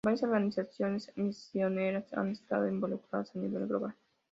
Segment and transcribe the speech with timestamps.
[0.03, 3.93] Varias organizaciones misioneras han estado involucradas a nivel global.